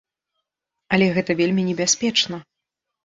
Але 0.97 1.11
гэта 1.17 1.31
вельмі 1.43 1.67
небяспечна. 1.71 2.43